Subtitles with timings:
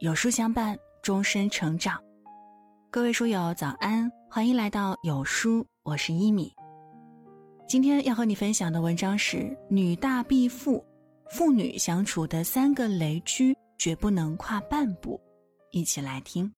[0.00, 2.02] 有书相伴，终身成长。
[2.90, 6.50] 各位书友早安，欢迎来到有书，我是一米。
[7.68, 10.82] 今天要和你分享的文章是“女大必富”，
[11.30, 15.20] 父女相处的三个雷区，绝不能跨半步。
[15.70, 16.50] 一起来听。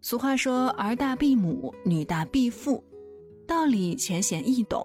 [0.00, 2.82] 俗话说：“儿大必母，女大必父”，
[3.46, 4.82] 道理浅显易懂。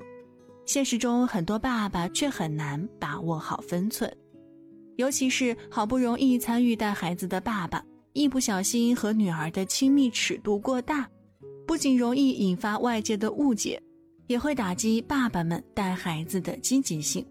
[0.68, 4.14] 现实中，很多爸爸却很难把握好分寸，
[4.98, 11.10] 尤其是好不容易参与带孩子的爸爸，一不小心和女儿的亲密尺度过大，
[11.66, 13.82] 不仅容易引发外界的误解，
[14.28, 17.26] 也会打击爸爸们带孩子的积极性。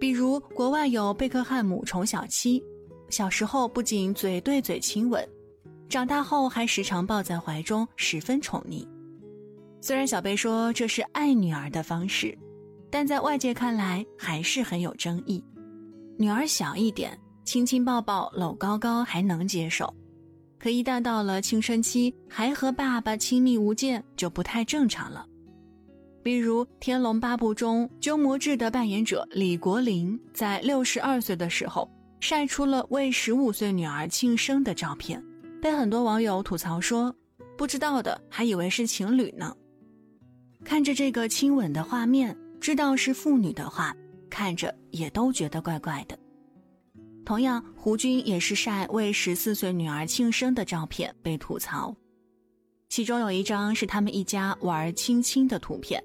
[0.00, 2.64] 比如，国外有贝克汉姆宠小七，
[3.10, 5.22] 小时候不仅嘴对嘴亲吻，
[5.90, 8.82] 长大后还时常抱在怀中，十分宠溺。
[9.86, 12.34] 虽然小贝说这是爱女儿的方式，
[12.90, 15.44] 但在外界看来还是很有争议。
[16.16, 19.94] 女儿小一点，亲亲抱抱搂高高还能接受，
[20.58, 25.26] 可一旦到了青春期，还和爸爸亲密无间，就不太正常了。
[26.22, 31.86] 比如《天龙八部》中鸠摩智的扮演者李国林，在六十二岁的时候
[32.20, 35.22] 晒出了为十五岁女儿庆生的照片，
[35.60, 37.14] 被很多网友吐槽说，
[37.58, 39.54] 不知道的还以为是情侣呢。
[40.64, 43.94] 看着这个亲吻的画面，知道是父女的话，
[44.30, 46.18] 看着也都觉得怪怪的。
[47.24, 51.94] 同样，胡军也是晒为十四岁女儿庆生的照片被吐槽，
[52.88, 56.02] 其中有一张是他们一家玩亲亲的图片，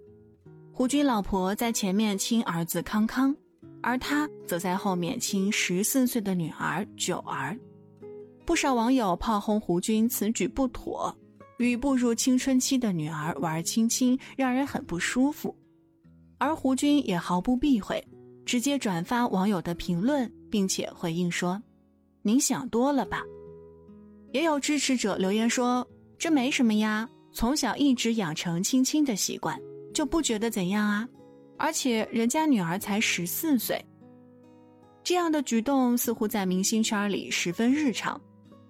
[0.74, 3.36] 胡军老婆在前面亲儿子康康，
[3.82, 7.58] 而他则在后面亲十四岁的女儿九儿。
[8.46, 11.16] 不少网友炮轰胡军此举不妥。
[11.60, 15.54] 与步入青春期的女儿玩亲亲，让人很不舒服。
[16.38, 18.02] 而胡军也毫不避讳，
[18.46, 21.62] 直接转发网友的评论，并且回应说
[22.24, 23.22] ：“您想多了吧？”
[24.32, 25.86] 也有支持者留言说
[26.18, 29.60] ：“这没什么呀，从小一直养成亲亲的习惯，
[29.94, 31.06] 就不觉得怎样啊。
[31.58, 33.84] 而且人家女儿才十四岁，
[35.04, 38.20] 这样的举动似乎在明星圈里十分日常。”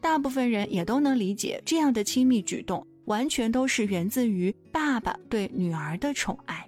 [0.01, 6.63] 大部分人也都能理解，这样的亲密举动完全都是源自于爸爸对女儿的宠爱。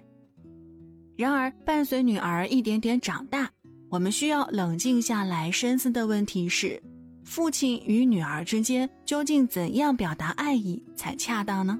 [1.16, 3.48] 然而，伴随女儿一点点长大，
[3.88, 6.82] 我们需要冷静下来深思的问题是：
[7.24, 11.78] 父亲与女儿之间究竟怎样表达爱意才恰当呢？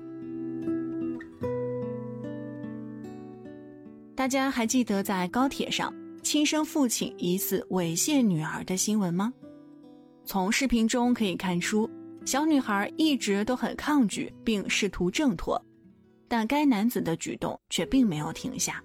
[4.14, 9.32] 大家还记得在高铁上亲生父亲疑似猥亵女儿的新闻吗？
[10.24, 11.90] 从视频中可以看出，
[12.24, 15.60] 小女孩一直都很抗拒，并试图挣脱，
[16.28, 18.82] 但该男子的举动却并没有停下。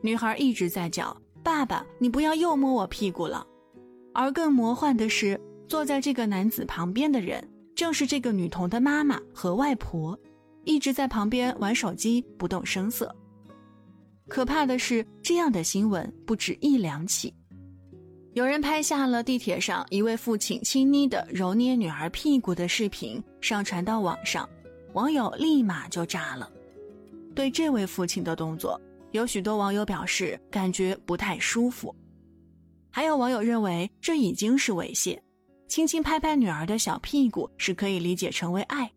[0.00, 3.46] 女孩一直在叫：“爸爸，你不要又摸我屁股了。”
[4.14, 10.18] 而更魔幻的是，坐在这个男子旁边的人，正是这个女童的妈妈和外婆，
[10.64, 13.14] 一直在旁边玩手机，不动声色。
[14.26, 17.32] 可怕的是，这样的新闻不止一两起。
[18.36, 24.46] 有人拍下了地铁上一位父亲亲昵的揉捏女儿屁股的视频，上传到网上，
[24.92, 26.52] 网友立马就炸了。
[27.34, 28.78] 对这位父亲的动作，
[29.12, 31.96] 有许多网友表示感觉不太舒服，
[32.90, 35.18] 还有网友认为这已经是猥亵。
[35.66, 38.92] 轻轻拍拍女儿的小屁股是可以理解成为爱，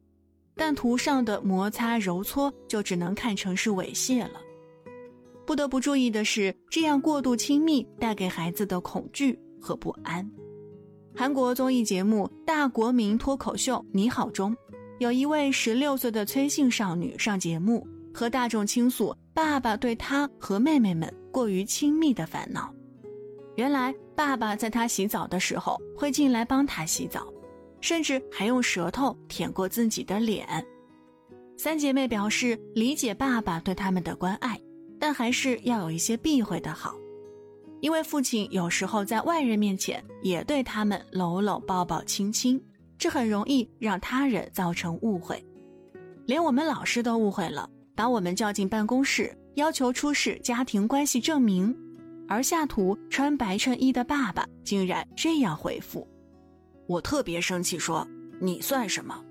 [0.53, 4.41] 但图上的摩擦揉搓就只能看成是猥亵了。
[5.49, 10.29] 不得不注意的是，这样过度亲密带给孩子的恐惧和不安。
[11.15, 14.55] 韩国综艺节目《大国民脱口秀你好》中，
[14.99, 17.83] 有一位十六岁的崔姓少女上节目，
[18.13, 22.71] 和大众倾诉爸爸对她和妹妹们过于亲密的烦恼。
[23.55, 27.27] 原来，爸爸在她洗澡的时候会进来帮她洗澡，
[27.81, 30.47] 甚至还用舌头舔过自己的脸。
[31.57, 34.55] 三姐妹表示理解爸爸对他们的关爱。
[34.99, 36.93] 但还是要有一些避讳的好，
[37.79, 42.61] 因为父亲有时候在外人面前也对他们搂搂抱抱亲亲，
[42.97, 45.43] 这很容易让他人造成误会，
[46.25, 51.75] 连我们老师都误会了，把我们叫进办公室，要求出示家庭关系证明，
[52.27, 56.05] 而下图穿白衬衣的爸爸竟然这样回复，
[56.87, 58.05] 我特别生气，说
[58.41, 59.23] 你算什么？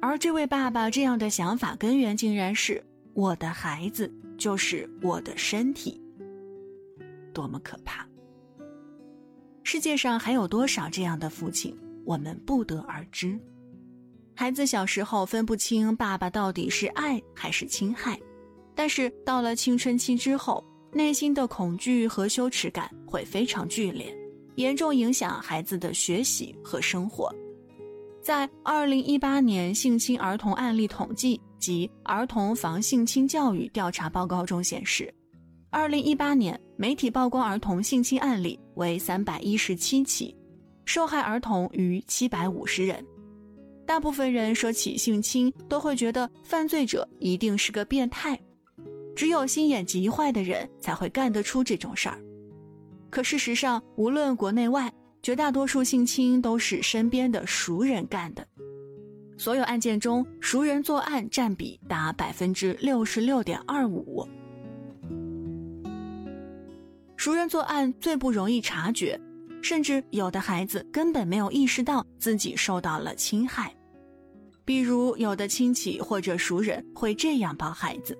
[0.00, 2.80] 而这位爸爸这样的想法根源竟然是
[3.14, 4.12] 我的孩子。
[4.36, 6.00] 就是我的身体，
[7.32, 8.06] 多么可怕！
[9.62, 13.38] 世界上还有多少这样的父亲，我们不得而知。
[14.34, 18.18] 孩子小时候分不清爸爸到底是爱还是侵害，
[18.74, 24.14] 但是到了青春期之后，内心的恐惧和羞耻感会非常剧烈，
[24.56, 27.32] 严重影响孩子的学习和生活。
[28.20, 35.10] 在二零一八年性侵儿童案例统计及儿童防性侵教育调查报告中显示，
[35.70, 40.36] 二零一八年媒体曝光儿童性侵案例为三百一十七起，
[40.84, 43.02] 受害儿童逾七百五十人。
[43.86, 48.38] 大部分人说起性侵，都会觉得犯罪者一定是个变态，
[49.16, 52.20] 只有心眼极坏的人才会干得出这种事儿。
[53.08, 58.46] 可事实上，无论国内外，绝大多数性侵都是身边的熟人干的。
[59.36, 64.28] 所有案件中，熟人作案占比达百分之六十六点二五。
[67.16, 69.20] 熟人作案最不容易察觉。
[69.62, 73.74] 甚至有的孩子根本没有意识到自己受到了侵害，
[74.62, 78.14] 比如有的亲戚或者熟人会这样抱孩子：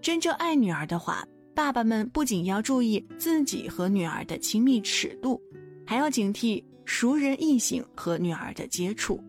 [0.00, 1.22] 真正爱女儿的话，
[1.54, 5.38] 爸爸们不仅要注意自己和女儿的亲密尺度，
[5.86, 9.22] 还要警惕熟人异性和女儿的接触，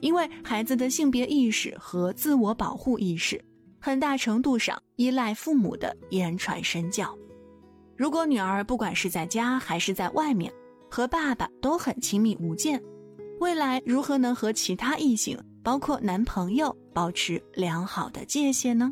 [0.00, 3.42] 因为孩子的性别意识和自我保护意识，
[3.78, 7.16] 很大程度上依赖父母的言传身教。
[7.96, 10.52] 如果女儿不管是在家还是在外面，
[10.90, 12.82] 和爸爸都很亲密无间，
[13.40, 18.90] 未来如何能和其他异性，包括男朋友，保持良好的界限呢？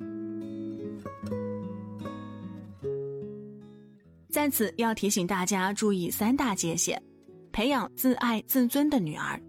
[4.30, 7.00] 在此要提醒大家注意三大界限，
[7.50, 9.40] 培养自爱自尊的女儿。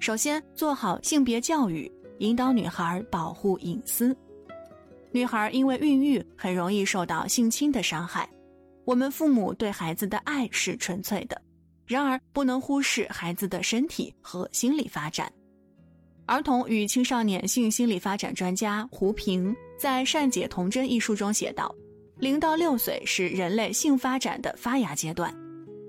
[0.00, 4.16] 首先，做好性别教育，引导女孩保护隐私。
[5.10, 8.28] 女孩因为孕育很容易受到性侵的伤害，
[8.84, 11.40] 我们父母对孩子的爱是纯粹的。
[11.86, 15.30] 然而，不能忽视孩子的身体和心理发展。
[16.26, 21.74] 儿童与青少年性心理发展专家胡平在《善解童真》一书中写道
[22.20, 25.34] ：“零到六岁是人类性发展的发芽阶段，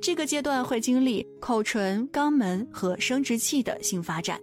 [0.01, 4.39] 这个阶段会经历口唇、肛门和生殖器的性发展。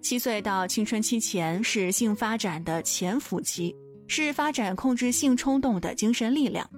[0.00, 3.74] 七岁到青春期前是性发展的潜伏期，
[4.06, 6.68] 是发展控制性冲动的精神力量、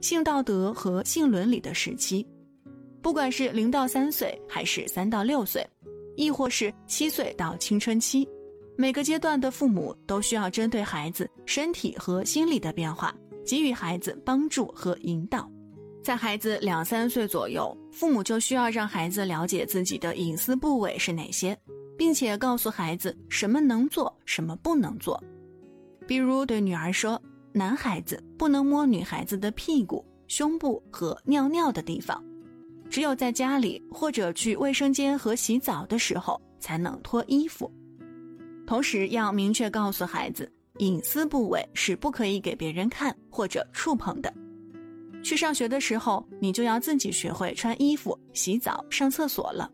[0.00, 2.26] 性道德和性伦理的时期。”
[3.00, 5.66] 不管是零到三岁，还是三到六岁，
[6.16, 8.28] 亦或是七岁到青春期，
[8.76, 13.14] 每个阶段的父母都需要针对孩子身体和心理的变化，
[13.46, 15.50] 给予孩子帮助和引导。
[16.02, 21.56] 在孩子两三岁左右，父母就需要让孩子了解自己的隐私部位是哪些，
[21.98, 25.22] 并且告诉孩子什么能做，什么不能做。
[26.06, 27.20] 比如对女儿说，
[27.52, 32.22] 男孩子不能摸女孩子的屁股、胸部和尿尿的地方。
[32.88, 37.70] 只有在家里或者去卫生间和洗澡的时候才能脱衣服，
[38.66, 44.32] 同时要明确告诉孩子，隐私部位是不可以给别人看或者触碰的。
[45.28, 49.70] 去上学的时候，你就要自己学会穿衣服、洗澡、上厕所了。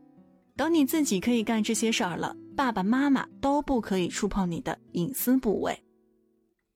[0.56, 5.80] 等你自己可以干这些事儿了，爸爸妈妈都不可以触碰你的隐私部位。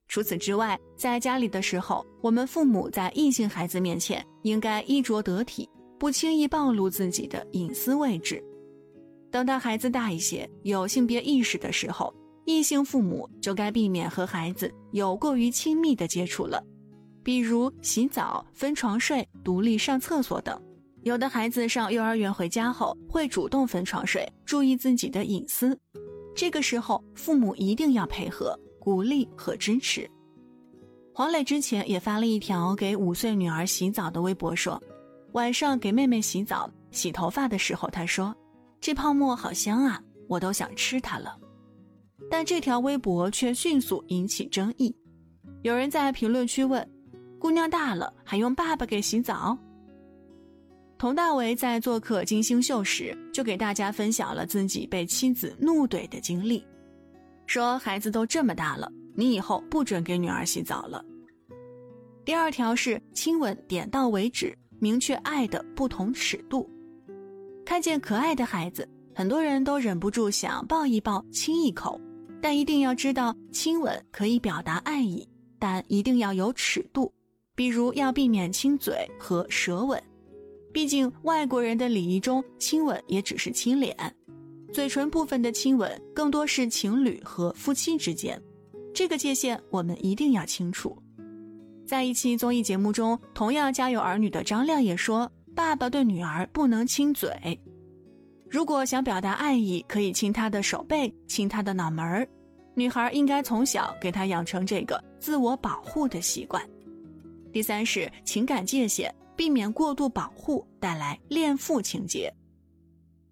[0.07, 5.69] 除此之外，在家里的时候，我们父母在异性孩子面前应该衣着得体。
[5.99, 8.41] 不轻易暴露自己的隐私位置。
[9.33, 12.15] 等到孩子大一些，有性别意识的时候，
[12.45, 16.63] 异性父母就该避免和孩子有过于亲密的接触了，
[17.29, 20.59] 比如洗澡、分床睡、独立上厕所等。
[21.03, 25.79] 有的孩子上幼儿园回家后会主动分床睡，注意自己的隐私，
[26.35, 30.11] 这个时候父母一定要配合、鼓励和支持。
[31.13, 34.83] 黄磊之前也发了一条给五岁女儿洗澡的微博，说。
[35.33, 38.35] 晚上给妹妹洗澡、洗头发的时候，他说
[38.81, 41.39] ：“这泡沫好香啊，我都想吃它了。”
[42.31, 44.97] 但这条微博却迅速引起争议。
[45.61, 46.83] 有人在评论区问
[47.39, 49.57] ：“姑娘大了还用爸爸给洗澡？”
[50.99, 56.65] 佟大为在做客金星秀时，就给大家分享了自己被妻子怒怼的经历，
[57.47, 61.05] 说：“孩子都这么大了，你以后不准给女儿洗澡了。”
[62.25, 64.57] 第二条是亲吻点到为止。
[64.81, 66.71] 明确爱的不同尺度，
[67.67, 72.01] 看见可爱的孩子，很多人都忍不住想抱一抱、亲一口，
[72.41, 75.29] 但一定要知道，亲吻可以表达爱意，
[75.59, 77.13] 但一定要有尺度，
[77.59, 80.01] 比如要避免亲嘴和舌吻。
[80.73, 83.97] 毕竟外国人的礼仪中，亲吻也只是亲脸，
[84.73, 88.41] 嘴唇部分的亲吻更多是情侣和夫妻之间，
[88.95, 90.97] 这个界限我们一定要清楚。
[91.85, 97.59] 在一期综艺节目中，同样家有儿女的张亮也说：“爸爸对女儿不能亲嘴，
[98.49, 102.29] 如果想表达爱意，可以亲她的手背，亲她的脑门儿。
[102.77, 106.63] 女孩应该从小给她养成这个自我保护的习惯。”
[107.53, 112.33] 第三是情感界限，避免过度保护带来恋父情节。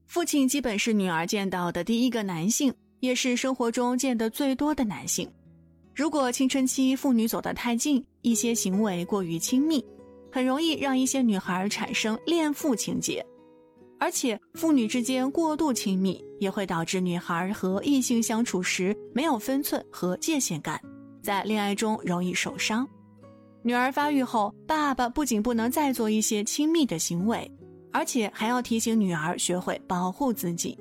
[0.06, 5.30] 父亲基本是女儿见到的第一个男性，也是生活中见得最多的男性。
[5.94, 9.85] 如果青春期父女走得太近，一些行为过于亲密，
[10.30, 13.25] 很容易让一些女孩产生恋父情节。
[13.99, 20.78] 而且，父女之间过度亲密，也会导致女孩和异性相处时没有分寸和界限感，
[21.23, 22.87] 在恋爱中容易受伤。
[23.66, 27.50] 女儿发育后，爸爸不仅不能再做一些亲密的行为，
[27.92, 30.78] 而且还要提醒女儿学会保护自己。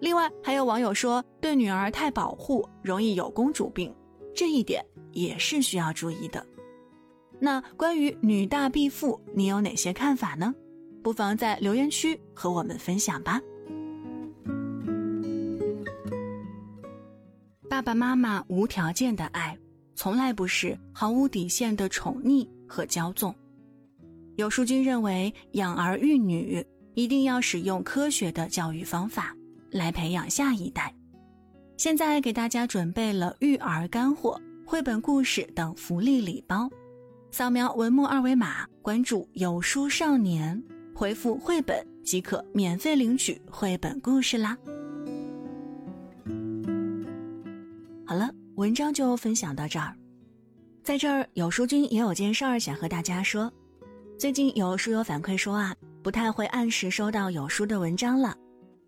[0.00, 3.94] 另外，还有网友说，对女儿太保护，容易有公主病。
[4.34, 6.44] 这一点也是需要注意的。
[7.38, 10.52] 那关于女大必富，你有哪些看法呢？
[11.00, 13.40] 不妨在留言区和我们分享吧。
[17.70, 19.56] 爸爸妈妈无条件的爱，
[20.04, 23.34] 从来不是毫无底线的宠溺和骄纵。
[24.36, 29.34] 有书君认为，养儿育女一定要使用科学的教育方法
[29.70, 30.94] 来培养下一代。
[31.78, 36.68] 现在给大家准备了育儿干货、绘本故事等福利礼包，
[37.30, 40.62] 扫描文末二维码关注“有书少年”，
[40.94, 44.54] 回复“绘本”即可免费领取绘本故事啦。
[48.64, 49.94] 文章就分享到这儿。
[50.82, 53.52] 在这儿，有书君也有件事儿想和大家说，
[54.18, 58.34] 最近有书友反馈说啊，不太会按时收到有书的文章了。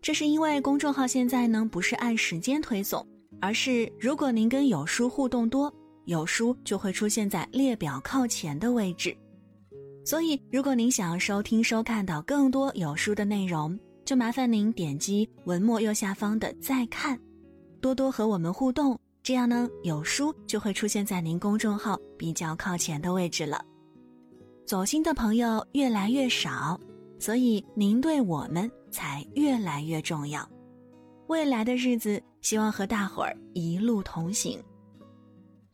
[0.01, 3.07] 这是因为公众号现在呢不是按时间推送，
[3.39, 5.71] 而是如果您跟有书互动多，
[6.05, 9.15] 有书就会出现在列表靠前的位置。
[10.03, 17.19] 所以，如果您想要收听、收看到更多有书的内容，就麻烦您点击文末右下方的再看，
[17.79, 23.61] 多多和我们互动，这样呢有书就会出现在您公众号比较靠前的位置了。
[24.65, 26.79] 走心的朋友越来越少，
[27.19, 28.71] 所以您对我们。
[28.89, 30.49] 才越来越重要。
[31.27, 34.57] 未来的日子，希望和大伙儿一路同行。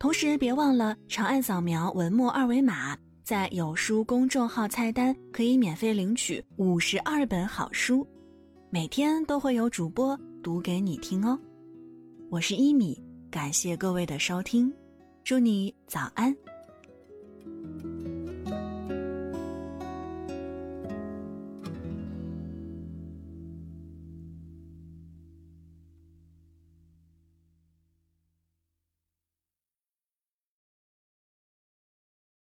[0.00, 8.04] 同时，别忘了长按扫描文末二维码，在有书公众号菜单可以免费领取五十二本好书，
[8.68, 11.38] 每天都会有主播读给你听哦。
[12.32, 13.00] 我是一米，
[13.34, 14.72] 感谢各位的收听，
[15.24, 16.32] 祝你早安。